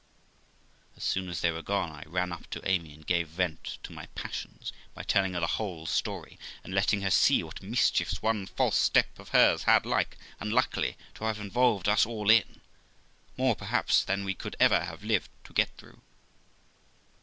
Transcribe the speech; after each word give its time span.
As 0.97 1.03
soon 1.03 1.29
as 1.29 1.41
they 1.41 1.51
were 1.51 1.61
gone, 1.61 1.91
I 1.91 2.01
ran 2.07 2.31
up 2.31 2.47
to 2.49 2.67
Amy, 2.67 2.95
and 2.95 3.05
gave 3.05 3.27
vent 3.27 3.77
to 3.83 3.93
my 3.93 4.07
passions 4.15 4.73
by 4.95 5.03
telling 5.03 5.35
her 5.35 5.39
the 5.39 5.45
whole 5.61 5.85
story, 5.85 6.39
and 6.63 6.73
letting 6.73 7.01
her 7.01 7.11
see 7.11 7.43
what 7.43 7.61
mischiefs 7.61 8.19
one 8.19 8.47
false 8.47 8.77
step 8.79 9.19
of 9.19 9.29
hers 9.29 9.65
had 9.69 9.85
like, 9.85 10.17
unluckily, 10.39 10.97
to 11.13 11.25
have 11.25 11.39
involved 11.39 11.87
us 11.87 12.03
all 12.03 12.31
in; 12.31 12.61
more, 13.37 13.55
perhaps, 13.55 14.03
than 14.03 14.25
we 14.25 14.33
could 14.33 14.55
ever 14.59 14.85
have 14.85 15.03
lived 15.03 15.29
to 15.43 15.53
get 15.53 15.69
through. 15.77 16.01